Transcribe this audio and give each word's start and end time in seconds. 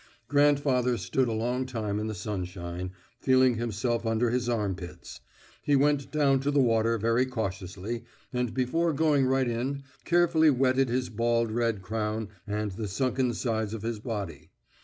Grandfather 0.27 0.97
stood 0.97 1.27
a 1.27 1.31
long 1.31 1.63
time 1.67 1.99
in 1.99 2.07
the 2.07 2.15
sunshine, 2.15 2.89
feeling 3.19 3.53
himself 3.57 4.03
under 4.03 4.31
his 4.31 4.49
armpits. 4.49 5.19
He 5.61 5.75
went 5.75 6.11
down 6.11 6.39
to 6.39 6.49
the 6.49 6.59
water 6.59 6.97
very 6.97 7.27
cautiously, 7.27 8.03
and 8.33 8.51
before 8.51 8.93
going 8.93 9.27
right 9.27 9.47
in, 9.47 9.83
carefully 10.03 10.49
wetted 10.49 10.89
his 10.89 11.09
bald 11.09 11.51
red 11.51 11.83
crown 11.83 12.29
and 12.47 12.71
the 12.71 12.87
sunken 12.87 13.35
sides 13.35 13.75
of 13.75 13.83
his 13.83 13.99
body. 13.99 14.49